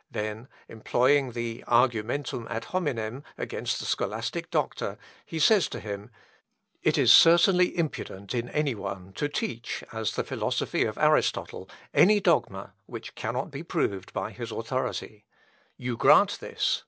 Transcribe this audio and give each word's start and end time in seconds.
"Then 0.12 0.46
employing 0.68 1.32
the 1.32 1.64
argumentum 1.66 2.46
ad 2.48 2.66
hominem 2.66 3.24
against 3.36 3.80
the 3.80 3.84
scholastic 3.86 4.48
doctor, 4.48 4.96
he 5.26 5.40
says 5.40 5.66
to 5.66 5.80
him, 5.80 6.12
"It 6.80 6.96
is 6.96 7.12
certainly 7.12 7.76
impudent 7.76 8.32
in 8.32 8.48
any 8.50 8.76
one 8.76 9.12
to 9.14 9.28
teach, 9.28 9.82
as 9.92 10.14
the 10.14 10.22
philosophy 10.22 10.84
of 10.84 10.96
Aristotle, 10.96 11.68
any 11.92 12.20
dogma 12.20 12.74
which 12.86 13.16
cannot 13.16 13.50
be 13.50 13.64
proved 13.64 14.12
by 14.12 14.30
his 14.30 14.52
authority. 14.52 15.26
You 15.76 15.96
grant 15.96 16.38
this. 16.38 16.84